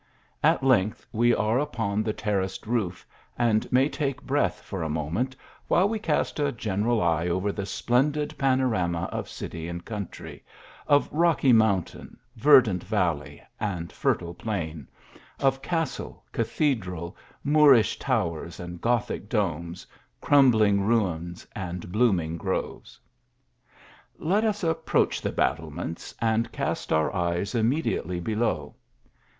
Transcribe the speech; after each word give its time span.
At 0.41 0.63
length 0.63 1.05
we 1.11 1.31
are 1.35 1.59
upon 1.59 2.01
the 2.01 2.11
terraced 2.11 2.65
roof, 2.65 3.05
and 3.37 3.71
may 3.71 3.87
take 3.87 4.23
breath 4.23 4.59
for 4.63 4.81
a 4.81 4.89
moment, 4.89 5.35
while 5.67 5.87
we 5.87 5.99
cast 5.99 6.39
a 6.39 6.51
general 6.51 6.99
eye 7.03 7.27
over 7.27 7.51
the 7.51 7.67
splendid 7.67 8.35
panorama 8.35 9.07
of 9.11 9.29
city 9.29 9.67
and 9.67 9.85
country, 9.85 10.43
of 10.87 11.07
rocky 11.11 11.53
mountain, 11.53 12.17
verdant 12.35 12.83
valley 12.83 13.43
and 13.59 13.91
fertile 13.91 14.33
plain; 14.33 14.87
of 15.39 15.61
castle, 15.61 16.25
cathedral, 16.31 17.15
Moorish 17.43 17.99
towers 17.99 18.59
and 18.59 18.81
Gothic 18.81 19.29
domes, 19.29 19.85
train* 20.19 20.49
bling 20.49 20.81
ruins 20.81 21.45
and 21.55 21.91
blooming 21.91 22.37
groves. 22.37 22.99
Let 24.17 24.43
us 24.45 24.63
approach 24.63 25.21
the 25.21 25.31
battlements 25.31 26.15
and 26.19 26.51
cast 26.51 26.89
cur 26.89 27.11
eyes 27.11 27.53
immediately 27.53 28.19
below. 28.19 28.73